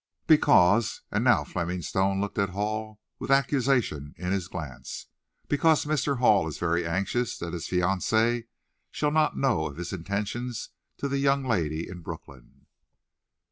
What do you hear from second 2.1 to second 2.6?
looked at